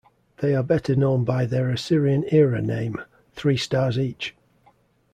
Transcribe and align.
They 0.39 0.55
are 0.55 0.63
better 0.63 0.95
known 0.95 1.25
by 1.25 1.45
their 1.45 1.69
Assyrian-era 1.69 2.63
name 2.63 2.95
'Three 3.33 3.55
Stars 3.55 3.99
Each'. 3.99 4.35